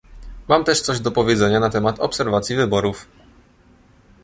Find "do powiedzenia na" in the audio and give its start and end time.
0.99-1.69